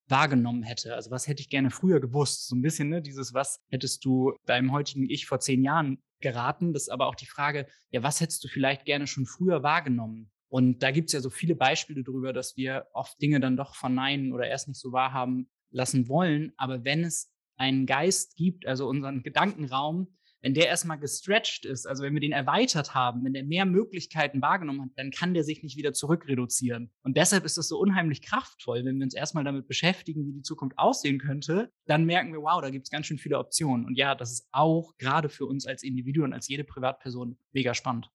wahrgenommen 0.08 0.62
hätte? 0.62 0.94
Also 0.94 1.10
was 1.10 1.26
hätte 1.26 1.40
ich 1.40 1.48
gerne 1.48 1.70
früher 1.70 2.00
gewusst? 2.00 2.48
So 2.48 2.54
ein 2.54 2.62
bisschen, 2.62 2.90
ne, 2.90 3.02
dieses, 3.02 3.34
was 3.34 3.60
hättest 3.70 4.04
du 4.04 4.34
deinem 4.44 4.72
heutigen 4.72 5.08
Ich 5.08 5.26
vor 5.26 5.40
zehn 5.40 5.64
Jahren 5.64 6.02
geraten? 6.20 6.72
Das 6.72 6.82
ist 6.82 6.88
aber 6.90 7.06
auch 7.06 7.14
die 7.14 7.26
Frage, 7.26 7.66
ja, 7.90 8.02
was 8.02 8.20
hättest 8.20 8.44
du 8.44 8.48
vielleicht 8.48 8.84
gerne 8.84 9.06
schon 9.06 9.26
früher 9.26 9.62
wahrgenommen? 9.62 10.30
Und 10.48 10.82
da 10.82 10.90
gibt 10.90 11.08
es 11.08 11.12
ja 11.12 11.20
so 11.20 11.30
viele 11.30 11.56
Beispiele 11.56 12.04
darüber, 12.04 12.32
dass 12.32 12.56
wir 12.56 12.86
oft 12.92 13.20
Dinge 13.20 13.40
dann 13.40 13.56
doch 13.56 13.74
verneinen 13.74 14.32
oder 14.32 14.46
erst 14.46 14.68
nicht 14.68 14.80
so 14.80 14.92
wahrhaben 14.92 15.50
lassen 15.70 16.08
wollen. 16.08 16.52
Aber 16.56 16.84
wenn 16.84 17.04
es 17.04 17.32
einen 17.56 17.86
Geist 17.86 18.36
gibt, 18.36 18.66
also 18.66 18.88
unseren 18.88 19.22
Gedankenraum, 19.22 20.16
wenn 20.42 20.54
der 20.54 20.68
erstmal 20.68 20.98
gestretched 20.98 21.64
ist, 21.64 21.86
also 21.86 22.04
wenn 22.04 22.12
wir 22.12 22.20
den 22.20 22.30
erweitert 22.30 22.94
haben, 22.94 23.24
wenn 23.24 23.32
der 23.32 23.42
mehr 23.42 23.64
Möglichkeiten 23.64 24.40
wahrgenommen 24.42 24.82
hat, 24.82 24.90
dann 24.94 25.10
kann 25.10 25.34
der 25.34 25.42
sich 25.42 25.64
nicht 25.64 25.76
wieder 25.76 25.92
zurückreduzieren. 25.92 26.92
Und 27.02 27.16
deshalb 27.16 27.44
ist 27.44 27.58
es 27.58 27.66
so 27.66 27.78
unheimlich 27.78 28.22
kraftvoll, 28.22 28.84
wenn 28.84 28.98
wir 28.98 29.04
uns 29.04 29.14
erstmal 29.14 29.42
damit 29.42 29.66
beschäftigen, 29.66 30.24
wie 30.26 30.32
die 30.32 30.42
Zukunft 30.42 30.78
aussehen 30.78 31.18
könnte, 31.18 31.72
dann 31.86 32.04
merken 32.04 32.32
wir, 32.32 32.42
wow, 32.42 32.60
da 32.60 32.70
gibt 32.70 32.86
es 32.86 32.90
ganz 32.90 33.06
schön 33.06 33.18
viele 33.18 33.38
Optionen. 33.38 33.86
Und 33.86 33.96
ja, 33.96 34.14
das 34.14 34.30
ist 34.30 34.48
auch 34.52 34.96
gerade 34.98 35.28
für 35.28 35.46
uns 35.46 35.66
als 35.66 35.82
Individuen, 35.82 36.32
als 36.32 36.46
jede 36.46 36.62
Privatperson 36.62 37.36
mega 37.52 37.74
spannend. 37.74 38.08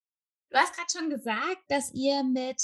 Du 0.52 0.58
hast 0.58 0.76
gerade 0.76 0.92
schon 0.92 1.10
gesagt, 1.10 1.64
dass 1.70 1.94
ihr 1.94 2.24
mit 2.24 2.62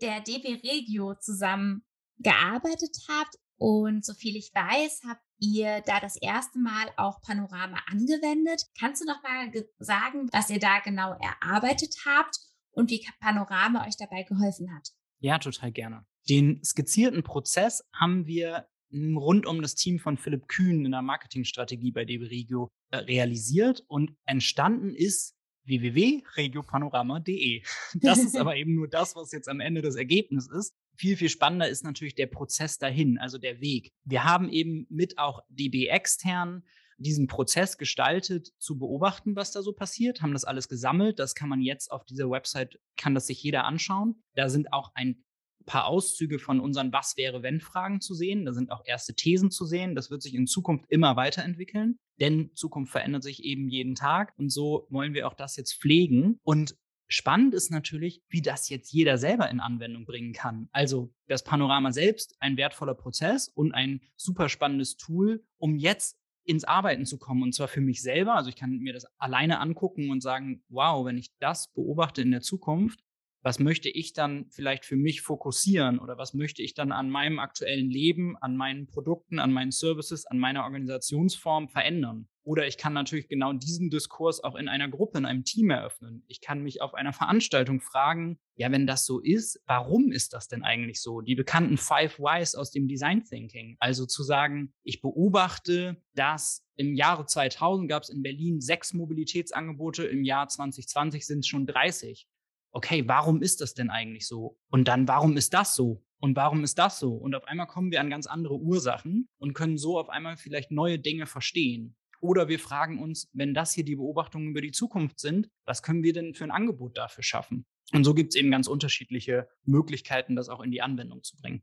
der 0.00 0.20
DB 0.20 0.60
Regio 0.68 1.14
zusammen 1.14 1.84
gearbeitet 2.18 2.96
habt. 3.08 3.36
Und 3.56 4.04
so 4.04 4.14
viel 4.14 4.36
ich 4.36 4.50
weiß, 4.52 5.02
habt 5.06 5.22
ihr 5.38 5.80
da 5.82 6.00
das 6.00 6.16
erste 6.16 6.58
Mal 6.58 6.90
auch 6.96 7.20
Panorama 7.22 7.78
angewendet. 7.86 8.64
Kannst 8.78 9.02
du 9.02 9.06
noch 9.06 9.22
mal 9.22 9.52
sagen, 9.78 10.28
was 10.32 10.50
ihr 10.50 10.58
da 10.58 10.80
genau 10.80 11.12
erarbeitet 11.20 11.94
habt 12.04 12.36
und 12.72 12.90
wie 12.90 13.06
Panorama 13.20 13.86
euch 13.86 13.96
dabei 13.96 14.24
geholfen 14.24 14.74
hat? 14.74 14.88
Ja, 15.20 15.38
total 15.38 15.70
gerne. 15.70 16.04
Den 16.28 16.64
skizzierten 16.64 17.22
Prozess 17.22 17.84
haben 17.94 18.26
wir 18.26 18.66
rund 18.92 19.46
um 19.46 19.62
das 19.62 19.76
Team 19.76 20.00
von 20.00 20.16
Philipp 20.16 20.48
Kühn 20.48 20.84
in 20.84 20.90
der 20.90 21.02
Marketingstrategie 21.02 21.92
bei 21.92 22.04
DB 22.04 22.26
Regio 22.26 22.68
äh, 22.90 22.96
realisiert 22.96 23.84
und 23.86 24.16
entstanden 24.24 24.94
ist 24.94 25.36
www.regiopanorama.de. 25.70 27.62
Das 27.94 28.18
ist 28.18 28.36
aber 28.36 28.56
eben 28.56 28.74
nur 28.74 28.88
das, 28.88 29.16
was 29.16 29.32
jetzt 29.32 29.48
am 29.48 29.60
Ende 29.60 29.80
das 29.80 29.96
Ergebnis 29.96 30.48
ist. 30.48 30.74
Viel, 30.94 31.16
viel 31.16 31.30
spannender 31.30 31.68
ist 31.68 31.82
natürlich 31.82 32.14
der 32.14 32.26
Prozess 32.26 32.76
dahin, 32.76 33.16
also 33.16 33.38
der 33.38 33.62
Weg. 33.62 33.92
Wir 34.04 34.24
haben 34.24 34.50
eben 34.50 34.86
mit 34.90 35.16
auch 35.16 35.40
DB 35.48 35.86
extern 35.86 36.62
diesen 37.00 37.26
Prozess 37.26 37.78
gestaltet, 37.78 38.52
zu 38.58 38.78
beobachten, 38.78 39.34
was 39.34 39.52
da 39.52 39.62
so 39.62 39.72
passiert, 39.72 40.20
haben 40.20 40.34
das 40.34 40.44
alles 40.44 40.68
gesammelt. 40.68 41.18
Das 41.18 41.34
kann 41.34 41.48
man 41.48 41.62
jetzt 41.62 41.90
auf 41.90 42.04
dieser 42.04 42.30
Website, 42.30 42.78
kann 42.98 43.14
das 43.14 43.26
sich 43.26 43.42
jeder 43.42 43.64
anschauen. 43.64 44.22
Da 44.34 44.50
sind 44.50 44.72
auch 44.74 44.92
ein 44.94 45.24
paar 45.70 45.86
Auszüge 45.86 46.40
von 46.40 46.58
unseren 46.58 46.92
Was 46.92 47.16
wäre 47.16 47.44
wenn 47.44 47.60
Fragen 47.60 48.00
zu 48.00 48.12
sehen. 48.12 48.44
Da 48.44 48.52
sind 48.52 48.72
auch 48.72 48.82
erste 48.84 49.14
Thesen 49.14 49.52
zu 49.52 49.64
sehen. 49.64 49.94
Das 49.94 50.10
wird 50.10 50.20
sich 50.20 50.34
in 50.34 50.48
Zukunft 50.48 50.86
immer 50.88 51.14
weiterentwickeln, 51.14 51.96
denn 52.18 52.50
Zukunft 52.54 52.90
verändert 52.90 53.22
sich 53.22 53.44
eben 53.44 53.68
jeden 53.68 53.94
Tag 53.94 54.34
und 54.36 54.50
so 54.50 54.88
wollen 54.90 55.14
wir 55.14 55.28
auch 55.28 55.34
das 55.34 55.56
jetzt 55.56 55.80
pflegen 55.80 56.40
und 56.42 56.76
Spannend 57.12 57.54
ist 57.54 57.72
natürlich, 57.72 58.22
wie 58.28 58.40
das 58.40 58.68
jetzt 58.68 58.92
jeder 58.92 59.18
selber 59.18 59.50
in 59.50 59.58
Anwendung 59.58 60.04
bringen 60.04 60.32
kann. 60.32 60.68
Also 60.70 61.12
das 61.26 61.42
Panorama 61.42 61.90
selbst, 61.90 62.36
ein 62.38 62.56
wertvoller 62.56 62.94
Prozess 62.94 63.48
und 63.48 63.72
ein 63.72 64.00
super 64.14 64.48
spannendes 64.48 64.96
Tool, 64.96 65.44
um 65.58 65.74
jetzt 65.74 66.20
ins 66.44 66.62
Arbeiten 66.62 67.06
zu 67.06 67.18
kommen. 67.18 67.42
Und 67.42 67.52
zwar 67.52 67.66
für 67.66 67.80
mich 67.80 68.00
selber. 68.00 68.36
Also 68.36 68.48
ich 68.48 68.54
kann 68.54 68.78
mir 68.78 68.92
das 68.92 69.06
alleine 69.18 69.58
angucken 69.58 70.10
und 70.10 70.22
sagen, 70.22 70.62
wow, 70.68 71.04
wenn 71.04 71.18
ich 71.18 71.32
das 71.40 71.72
beobachte 71.72 72.22
in 72.22 72.30
der 72.30 72.42
Zukunft, 72.42 73.00
was 73.42 73.58
möchte 73.58 73.88
ich 73.88 74.12
dann 74.12 74.46
vielleicht 74.50 74.84
für 74.84 74.96
mich 74.96 75.22
fokussieren 75.22 75.98
oder 75.98 76.18
was 76.18 76.34
möchte 76.34 76.62
ich 76.62 76.74
dann 76.74 76.92
an 76.92 77.10
meinem 77.10 77.38
aktuellen 77.38 77.88
Leben, 77.88 78.36
an 78.38 78.56
meinen 78.56 78.86
Produkten, 78.86 79.38
an 79.38 79.52
meinen 79.52 79.72
Services, 79.72 80.26
an 80.26 80.38
meiner 80.38 80.64
Organisationsform 80.64 81.68
verändern. 81.68 82.28
Oder 82.42 82.66
ich 82.66 82.78
kann 82.78 82.94
natürlich 82.94 83.28
genau 83.28 83.52
diesen 83.52 83.90
Diskurs 83.90 84.42
auch 84.42 84.56
in 84.56 84.68
einer 84.68 84.88
Gruppe, 84.88 85.18
in 85.18 85.26
einem 85.26 85.44
Team 85.44 85.70
eröffnen. 85.70 86.24
Ich 86.26 86.40
kann 86.40 86.62
mich 86.62 86.80
auf 86.80 86.94
einer 86.94 87.12
Veranstaltung 87.12 87.80
fragen, 87.80 88.38
ja, 88.56 88.72
wenn 88.72 88.86
das 88.86 89.04
so 89.04 89.20
ist, 89.20 89.62
warum 89.66 90.10
ist 90.10 90.32
das 90.32 90.48
denn 90.48 90.64
eigentlich 90.64 91.00
so? 91.00 91.20
Die 91.20 91.34
bekannten 91.34 91.76
Five 91.76 92.18
Whys 92.18 92.54
aus 92.54 92.70
dem 92.70 92.88
Design 92.88 93.24
Thinking. 93.24 93.76
Also 93.78 94.06
zu 94.06 94.22
sagen, 94.22 94.72
ich 94.82 95.00
beobachte, 95.00 96.02
dass 96.14 96.66
im 96.76 96.94
Jahre 96.94 97.26
2000 97.26 97.88
gab 97.88 98.02
es 98.02 98.08
in 98.08 98.22
Berlin 98.22 98.60
sechs 98.60 98.94
Mobilitätsangebote, 98.94 100.04
im 100.04 100.24
Jahr 100.24 100.48
2020 100.48 101.26
sind 101.26 101.40
es 101.40 101.46
schon 101.46 101.66
30. 101.66 102.26
Okay, 102.72 103.06
warum 103.06 103.42
ist 103.42 103.60
das 103.60 103.74
denn 103.74 103.90
eigentlich 103.90 104.26
so? 104.26 104.58
Und 104.70 104.88
dann, 104.88 105.08
warum 105.08 105.36
ist 105.36 105.54
das 105.54 105.74
so? 105.74 106.04
Und 106.20 106.36
warum 106.36 106.62
ist 106.62 106.78
das 106.78 106.98
so? 106.98 107.14
Und 107.14 107.34
auf 107.34 107.44
einmal 107.44 107.66
kommen 107.66 107.90
wir 107.90 108.00
an 108.00 108.10
ganz 108.10 108.26
andere 108.26 108.56
Ursachen 108.56 109.28
und 109.38 109.54
können 109.54 109.78
so 109.78 109.98
auf 109.98 110.08
einmal 110.08 110.36
vielleicht 110.36 110.70
neue 110.70 110.98
Dinge 110.98 111.26
verstehen. 111.26 111.96
Oder 112.20 112.48
wir 112.48 112.58
fragen 112.58 113.02
uns, 113.02 113.30
wenn 113.32 113.54
das 113.54 113.72
hier 113.72 113.84
die 113.84 113.96
Beobachtungen 113.96 114.50
über 114.50 114.60
die 114.60 114.72
Zukunft 114.72 115.18
sind, 115.18 115.48
was 115.64 115.82
können 115.82 116.02
wir 116.02 116.12
denn 116.12 116.34
für 116.34 116.44
ein 116.44 116.50
Angebot 116.50 116.98
dafür 116.98 117.24
schaffen? 117.24 117.64
Und 117.92 118.04
so 118.04 118.14
gibt 118.14 118.34
es 118.34 118.38
eben 118.38 118.50
ganz 118.50 118.68
unterschiedliche 118.68 119.48
Möglichkeiten, 119.64 120.36
das 120.36 120.50
auch 120.50 120.60
in 120.60 120.70
die 120.70 120.82
Anwendung 120.82 121.22
zu 121.22 121.36
bringen. 121.38 121.62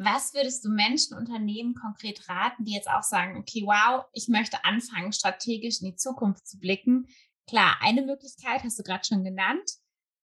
Was 0.00 0.32
würdest 0.32 0.64
du 0.64 0.70
Menschen, 0.70 1.16
Unternehmen 1.16 1.74
konkret 1.74 2.28
raten, 2.28 2.64
die 2.64 2.72
jetzt 2.72 2.88
auch 2.88 3.02
sagen, 3.02 3.36
okay, 3.36 3.62
wow, 3.64 4.04
ich 4.12 4.28
möchte 4.28 4.64
anfangen, 4.64 5.12
strategisch 5.12 5.80
in 5.80 5.90
die 5.90 5.96
Zukunft 5.96 6.46
zu 6.46 6.60
blicken? 6.60 7.08
Klar, 7.48 7.78
eine 7.80 8.02
Möglichkeit 8.02 8.62
hast 8.62 8.78
du 8.78 8.84
gerade 8.84 9.04
schon 9.04 9.24
genannt, 9.24 9.68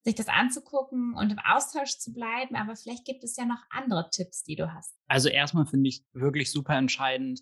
sich 0.05 0.15
das 0.15 0.27
anzugucken 0.27 1.15
und 1.15 1.31
im 1.31 1.39
Austausch 1.39 1.97
zu 1.97 2.13
bleiben, 2.13 2.55
aber 2.55 2.75
vielleicht 2.75 3.05
gibt 3.05 3.23
es 3.23 3.35
ja 3.35 3.45
noch 3.45 3.63
andere 3.71 4.09
Tipps, 4.11 4.43
die 4.43 4.55
du 4.55 4.71
hast. 4.71 4.95
Also 5.07 5.29
erstmal 5.29 5.65
finde 5.65 5.89
ich 5.89 6.05
wirklich 6.13 6.51
super 6.51 6.75
entscheidend, 6.75 7.41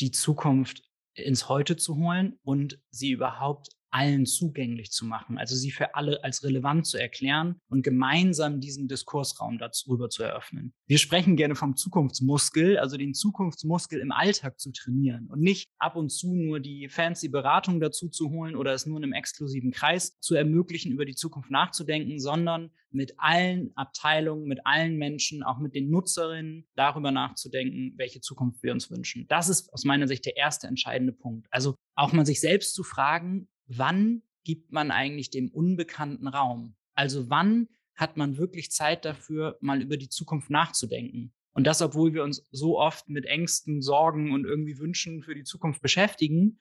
die 0.00 0.12
Zukunft 0.12 0.82
ins 1.14 1.48
Heute 1.48 1.76
zu 1.76 1.96
holen 1.96 2.38
und 2.42 2.80
sie 2.90 3.10
überhaupt 3.10 3.75
allen 3.90 4.26
zugänglich 4.26 4.90
zu 4.90 5.04
machen, 5.04 5.38
also 5.38 5.54
sie 5.54 5.70
für 5.70 5.94
alle 5.94 6.22
als 6.24 6.42
relevant 6.42 6.86
zu 6.86 6.98
erklären 6.98 7.56
und 7.68 7.82
gemeinsam 7.82 8.60
diesen 8.60 8.88
Diskursraum 8.88 9.58
darüber 9.58 10.10
zu 10.10 10.22
eröffnen. 10.22 10.74
Wir 10.86 10.98
sprechen 10.98 11.36
gerne 11.36 11.54
vom 11.54 11.76
Zukunftsmuskel, 11.76 12.78
also 12.78 12.96
den 12.96 13.14
Zukunftsmuskel 13.14 14.00
im 14.00 14.12
Alltag 14.12 14.58
zu 14.60 14.72
trainieren 14.72 15.26
und 15.28 15.40
nicht 15.40 15.70
ab 15.78 15.96
und 15.96 16.10
zu 16.10 16.34
nur 16.34 16.60
die 16.60 16.88
fancy 16.88 17.28
Beratung 17.28 17.80
dazu 17.80 18.08
zu 18.08 18.30
holen 18.30 18.56
oder 18.56 18.72
es 18.72 18.86
nur 18.86 18.98
in 18.98 19.04
einem 19.04 19.12
exklusiven 19.12 19.70
Kreis 19.70 20.18
zu 20.20 20.34
ermöglichen, 20.34 20.92
über 20.92 21.04
die 21.04 21.14
Zukunft 21.14 21.50
nachzudenken, 21.50 22.18
sondern 22.18 22.70
mit 22.90 23.14
allen 23.18 23.72
Abteilungen, 23.76 24.46
mit 24.46 24.60
allen 24.64 24.96
Menschen, 24.96 25.42
auch 25.42 25.58
mit 25.58 25.74
den 25.74 25.90
Nutzerinnen 25.90 26.66
darüber 26.74 27.10
nachzudenken, 27.10 27.94
welche 27.96 28.20
Zukunft 28.20 28.62
wir 28.62 28.72
uns 28.72 28.90
wünschen. 28.90 29.26
Das 29.28 29.48
ist 29.48 29.72
aus 29.72 29.84
meiner 29.84 30.08
Sicht 30.08 30.24
der 30.24 30.36
erste 30.36 30.66
entscheidende 30.66 31.12
Punkt. 31.12 31.46
Also 31.50 31.76
auch 31.94 32.12
mal 32.12 32.26
sich 32.26 32.40
selbst 32.40 32.74
zu 32.74 32.82
fragen, 32.82 33.48
wann 33.66 34.22
gibt 34.44 34.72
man 34.72 34.90
eigentlich 34.90 35.30
dem 35.30 35.48
Unbekannten 35.50 36.28
Raum? 36.28 36.76
Also 36.94 37.30
wann 37.30 37.68
hat 37.94 38.16
man 38.16 38.36
wirklich 38.36 38.70
Zeit 38.70 39.04
dafür, 39.04 39.58
mal 39.60 39.82
über 39.82 39.96
die 39.96 40.08
Zukunft 40.08 40.50
nachzudenken? 40.50 41.32
Und 41.52 41.66
das, 41.66 41.80
obwohl 41.80 42.12
wir 42.12 42.22
uns 42.22 42.46
so 42.50 42.78
oft 42.78 43.08
mit 43.08 43.24
Ängsten, 43.24 43.80
Sorgen 43.80 44.32
und 44.32 44.44
irgendwie 44.44 44.78
Wünschen 44.78 45.22
für 45.22 45.34
die 45.34 45.44
Zukunft 45.44 45.80
beschäftigen, 45.80 46.60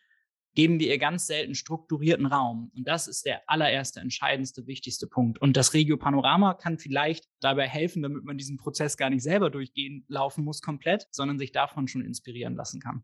geben 0.55 0.79
wir 0.79 0.87
ihr 0.87 0.97
ganz 0.97 1.27
selten 1.27 1.53
strukturierten 1.53 2.25
Raum. 2.25 2.71
Und 2.75 2.87
das 2.87 3.07
ist 3.07 3.25
der 3.25 3.41
allererste, 3.47 3.99
entscheidendste, 3.99 4.65
wichtigste 4.67 5.05
Punkt. 5.05 5.39
Und 5.41 5.57
das 5.57 5.73
Regio 5.73 5.97
Panorama 5.97 6.53
kann 6.53 6.79
vielleicht 6.79 7.25
dabei 7.41 7.67
helfen, 7.67 8.01
damit 8.01 8.23
man 8.23 8.37
diesen 8.37 8.57
Prozess 8.57 8.95
gar 8.95 9.09
nicht 9.09 9.23
selber 9.23 9.49
durchgehen, 9.49 10.05
laufen 10.07 10.45
muss 10.45 10.61
komplett, 10.61 11.07
sondern 11.11 11.37
sich 11.37 11.51
davon 11.51 11.89
schon 11.89 12.05
inspirieren 12.05 12.55
lassen 12.55 12.79
kann. 12.79 13.03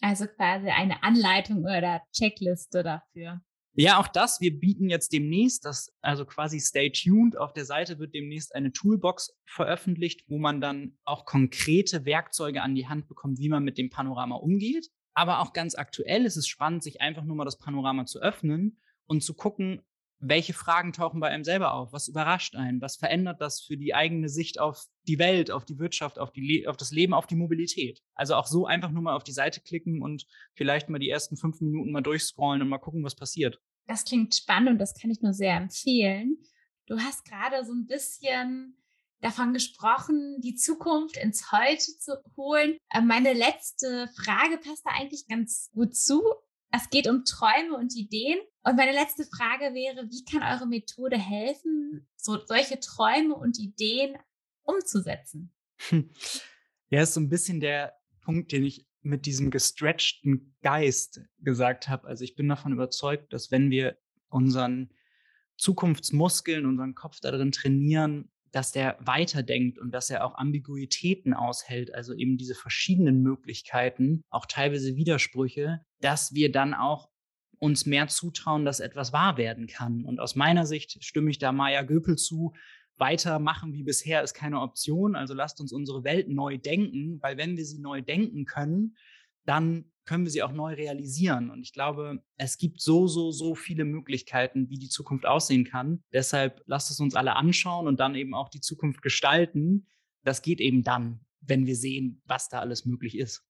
Also 0.00 0.26
quasi 0.26 0.68
eine 0.68 1.02
Anleitung 1.02 1.64
oder 1.64 2.02
Checkliste 2.12 2.82
dafür. 2.82 3.40
Ja, 3.76 3.98
auch 3.98 4.06
das. 4.06 4.40
Wir 4.40 4.56
bieten 4.56 4.88
jetzt 4.88 5.12
demnächst, 5.12 5.64
das, 5.64 5.92
also 6.00 6.24
quasi 6.24 6.60
stay 6.60 6.90
tuned. 6.90 7.36
Auf 7.36 7.52
der 7.52 7.64
Seite 7.64 7.98
wird 7.98 8.14
demnächst 8.14 8.54
eine 8.54 8.70
Toolbox 8.70 9.36
veröffentlicht, 9.46 10.24
wo 10.28 10.38
man 10.38 10.60
dann 10.60 10.96
auch 11.04 11.24
konkrete 11.24 12.04
Werkzeuge 12.04 12.62
an 12.62 12.76
die 12.76 12.86
Hand 12.86 13.08
bekommt, 13.08 13.40
wie 13.40 13.48
man 13.48 13.64
mit 13.64 13.76
dem 13.76 13.90
Panorama 13.90 14.36
umgeht. 14.36 14.90
Aber 15.14 15.40
auch 15.40 15.52
ganz 15.52 15.74
aktuell 15.74 16.24
ist 16.24 16.36
es 16.36 16.46
spannend, 16.46 16.84
sich 16.84 17.00
einfach 17.00 17.24
nur 17.24 17.34
mal 17.34 17.44
das 17.44 17.58
Panorama 17.58 18.06
zu 18.06 18.20
öffnen 18.20 18.78
und 19.06 19.22
zu 19.22 19.34
gucken, 19.34 19.82
welche 20.28 20.54
Fragen 20.54 20.92
tauchen 20.92 21.20
bei 21.20 21.28
einem 21.28 21.44
selber 21.44 21.74
auf? 21.74 21.92
Was 21.92 22.08
überrascht 22.08 22.56
einen? 22.56 22.80
Was 22.80 22.96
verändert 22.96 23.40
das 23.40 23.60
für 23.60 23.76
die 23.76 23.94
eigene 23.94 24.28
Sicht 24.28 24.58
auf 24.58 24.86
die 25.06 25.18
Welt, 25.18 25.50
auf 25.50 25.64
die 25.64 25.78
Wirtschaft, 25.78 26.18
auf, 26.18 26.32
die 26.32 26.66
auf 26.66 26.76
das 26.76 26.90
Leben, 26.90 27.14
auf 27.14 27.26
die 27.26 27.36
Mobilität? 27.36 28.02
Also 28.14 28.34
auch 28.34 28.46
so 28.46 28.66
einfach 28.66 28.90
nur 28.90 29.02
mal 29.02 29.14
auf 29.14 29.24
die 29.24 29.32
Seite 29.32 29.60
klicken 29.60 30.02
und 30.02 30.26
vielleicht 30.54 30.88
mal 30.88 30.98
die 30.98 31.10
ersten 31.10 31.36
fünf 31.36 31.60
Minuten 31.60 31.92
mal 31.92 32.02
durchscrollen 32.02 32.62
und 32.62 32.68
mal 32.68 32.78
gucken, 32.78 33.04
was 33.04 33.14
passiert. 33.14 33.60
Das 33.86 34.04
klingt 34.04 34.34
spannend 34.34 34.70
und 34.70 34.78
das 34.78 34.94
kann 34.94 35.10
ich 35.10 35.20
nur 35.20 35.34
sehr 35.34 35.56
empfehlen. 35.56 36.38
Du 36.86 36.98
hast 36.98 37.24
gerade 37.24 37.64
so 37.64 37.72
ein 37.72 37.86
bisschen 37.86 38.76
davon 39.20 39.52
gesprochen, 39.52 40.40
die 40.42 40.54
Zukunft 40.54 41.16
ins 41.16 41.50
Heute 41.50 41.98
zu 41.98 42.12
holen. 42.36 42.76
Äh, 42.90 43.00
meine 43.00 43.32
letzte 43.32 44.08
Frage 44.16 44.58
passt 44.58 44.84
da 44.84 44.90
eigentlich 44.90 45.26
ganz 45.28 45.70
gut 45.72 45.96
zu. 45.96 46.22
Es 46.70 46.90
geht 46.90 47.08
um 47.08 47.24
Träume 47.24 47.76
und 47.76 47.94
Ideen. 47.96 48.38
Und 48.64 48.76
meine 48.76 48.92
letzte 48.92 49.24
Frage 49.24 49.74
wäre, 49.74 50.08
wie 50.10 50.24
kann 50.24 50.42
eure 50.42 50.66
Methode 50.66 51.18
helfen, 51.18 52.06
so 52.16 52.38
solche 52.46 52.80
Träume 52.80 53.34
und 53.34 53.58
Ideen 53.58 54.16
umzusetzen? 54.62 55.52
Ja, 56.90 57.02
ist 57.02 57.14
so 57.14 57.20
ein 57.20 57.30
bisschen 57.30 57.58
der 57.58 57.94
Punkt, 58.20 58.52
den 58.52 58.62
ich 58.62 58.86
mit 59.02 59.26
diesem 59.26 59.50
gestretchten 59.50 60.54
Geist 60.62 61.22
gesagt 61.38 61.88
habe. 61.88 62.06
Also 62.06 62.22
ich 62.22 62.36
bin 62.36 62.48
davon 62.48 62.72
überzeugt, 62.72 63.32
dass 63.32 63.50
wenn 63.50 63.70
wir 63.70 63.98
unseren 64.28 64.90
Zukunftsmuskeln, 65.56 66.66
unseren 66.66 66.94
Kopf 66.94 67.18
darin 67.20 67.50
trainieren, 67.50 68.30
dass 68.52 68.70
der 68.70 68.96
weiterdenkt 69.00 69.78
und 69.78 69.90
dass 69.90 70.10
er 70.10 70.24
auch 70.24 70.36
Ambiguitäten 70.36 71.34
aushält, 71.34 71.92
also 71.92 72.14
eben 72.14 72.38
diese 72.38 72.54
verschiedenen 72.54 73.22
Möglichkeiten, 73.22 74.22
auch 74.30 74.46
teilweise 74.46 74.94
Widersprüche, 74.94 75.84
dass 76.00 76.34
wir 76.34 76.52
dann 76.52 76.74
auch 76.74 77.08
uns 77.64 77.86
mehr 77.86 78.08
zutrauen, 78.08 78.66
dass 78.66 78.80
etwas 78.80 79.14
wahr 79.14 79.38
werden 79.38 79.66
kann. 79.66 80.04
Und 80.04 80.20
aus 80.20 80.36
meiner 80.36 80.66
Sicht 80.66 81.02
stimme 81.02 81.30
ich 81.30 81.38
da 81.38 81.50
Maya 81.50 81.82
Göpel 81.82 82.16
zu. 82.16 82.52
Weitermachen 82.98 83.72
wie 83.72 83.82
bisher 83.82 84.22
ist 84.22 84.34
keine 84.34 84.60
Option. 84.60 85.16
Also 85.16 85.32
lasst 85.32 85.60
uns 85.60 85.72
unsere 85.72 86.04
Welt 86.04 86.28
neu 86.28 86.58
denken, 86.58 87.20
weil 87.22 87.38
wenn 87.38 87.56
wir 87.56 87.64
sie 87.64 87.78
neu 87.78 88.02
denken 88.02 88.44
können, 88.44 88.96
dann 89.46 89.86
können 90.04 90.24
wir 90.24 90.30
sie 90.30 90.42
auch 90.42 90.52
neu 90.52 90.74
realisieren. 90.74 91.50
Und 91.50 91.62
ich 91.62 91.72
glaube, 91.72 92.22
es 92.36 92.58
gibt 92.58 92.82
so, 92.82 93.08
so, 93.08 93.30
so 93.30 93.54
viele 93.54 93.86
Möglichkeiten, 93.86 94.68
wie 94.68 94.78
die 94.78 94.90
Zukunft 94.90 95.24
aussehen 95.24 95.64
kann. 95.64 96.04
Deshalb 96.12 96.62
lasst 96.66 96.90
es 96.90 97.00
uns 97.00 97.14
alle 97.14 97.34
anschauen 97.34 97.88
und 97.88 97.98
dann 97.98 98.14
eben 98.14 98.34
auch 98.34 98.50
die 98.50 98.60
Zukunft 98.60 99.00
gestalten. 99.00 99.86
Das 100.22 100.42
geht 100.42 100.60
eben 100.60 100.82
dann, 100.82 101.20
wenn 101.40 101.64
wir 101.64 101.76
sehen, 101.76 102.20
was 102.26 102.50
da 102.50 102.60
alles 102.60 102.84
möglich 102.84 103.16
ist. 103.16 103.42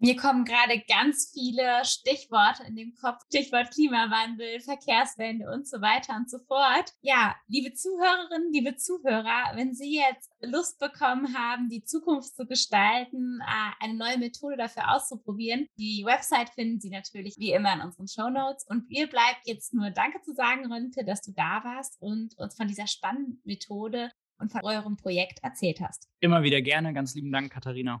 Mir 0.00 0.14
kommen 0.14 0.44
gerade 0.44 0.80
ganz 0.86 1.32
viele 1.34 1.84
Stichworte 1.84 2.62
in 2.68 2.76
den 2.76 2.94
Kopf. 2.94 3.20
Stichwort 3.26 3.72
Klimawandel, 3.72 4.60
Verkehrswende 4.60 5.50
und 5.50 5.66
so 5.66 5.80
weiter 5.80 6.14
und 6.14 6.30
so 6.30 6.38
fort. 6.38 6.92
Ja, 7.00 7.34
liebe 7.48 7.74
Zuhörerinnen, 7.74 8.52
liebe 8.52 8.76
Zuhörer, 8.76 9.56
wenn 9.56 9.74
Sie 9.74 9.96
jetzt 9.96 10.30
Lust 10.40 10.78
bekommen 10.78 11.36
haben, 11.36 11.68
die 11.68 11.82
Zukunft 11.82 12.36
zu 12.36 12.46
gestalten, 12.46 13.40
äh, 13.42 13.84
eine 13.84 13.94
neue 13.94 14.18
Methode 14.18 14.56
dafür 14.56 14.94
auszuprobieren, 14.94 15.66
die 15.78 16.04
Website 16.06 16.50
finden 16.50 16.78
Sie 16.78 16.90
natürlich 16.90 17.34
wie 17.38 17.50
immer 17.50 17.74
in 17.74 17.80
unseren 17.80 18.06
Show 18.06 18.30
Notes. 18.30 18.64
Und 18.68 18.88
mir 18.88 19.08
bleibt 19.08 19.40
jetzt 19.46 19.74
nur 19.74 19.90
Danke 19.90 20.20
zu 20.22 20.32
sagen, 20.32 20.72
Rönke, 20.72 21.04
dass 21.04 21.22
du 21.22 21.32
da 21.32 21.64
warst 21.64 22.00
und 22.00 22.38
uns 22.38 22.54
von 22.54 22.68
dieser 22.68 22.86
spannenden 22.86 23.42
Methode 23.44 24.12
und 24.38 24.52
von 24.52 24.62
eurem 24.62 24.96
Projekt 24.96 25.40
erzählt 25.42 25.80
hast. 25.80 26.08
Immer 26.20 26.44
wieder 26.44 26.62
gerne. 26.62 26.92
Ganz 26.92 27.16
lieben 27.16 27.32
Dank, 27.32 27.50
Katharina. 27.50 28.00